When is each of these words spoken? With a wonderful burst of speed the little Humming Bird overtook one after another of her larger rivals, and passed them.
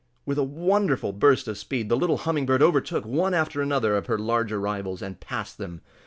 With 0.25 0.39
a 0.39 0.43
wonderful 0.43 1.13
burst 1.13 1.47
of 1.47 1.59
speed 1.59 1.87
the 1.87 1.95
little 1.95 2.17
Humming 2.17 2.47
Bird 2.47 2.63
overtook 2.63 3.05
one 3.05 3.35
after 3.35 3.61
another 3.61 3.95
of 3.95 4.07
her 4.07 4.17
larger 4.17 4.59
rivals, 4.59 5.03
and 5.03 5.19
passed 5.19 5.59
them. 5.59 5.81